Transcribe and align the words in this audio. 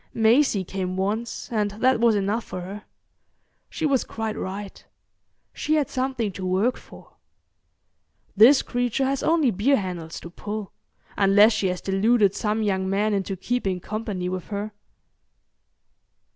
Maisie 0.15 0.63
came 0.63 0.97
once, 0.97 1.47
and 1.51 1.69
that 1.79 1.99
was 1.99 2.15
enough 2.15 2.43
for 2.43 2.61
her. 2.61 2.85
She 3.69 3.85
was 3.85 4.03
quite 4.03 4.35
right. 4.35 4.83
She 5.53 5.75
had 5.75 5.91
something 5.91 6.31
to 6.31 6.43
work 6.43 6.75
for. 6.75 7.17
This 8.35 8.63
creature 8.63 9.05
has 9.05 9.21
only 9.21 9.51
beer 9.51 9.75
handles 9.77 10.19
to 10.21 10.31
pull, 10.31 10.71
unless 11.17 11.53
she 11.53 11.67
has 11.67 11.81
deluded 11.81 12.33
some 12.33 12.63
young 12.63 12.89
man 12.89 13.13
into 13.13 13.35
keeping 13.37 13.79
company 13.79 14.27
with 14.27 14.47
her. 14.47 14.71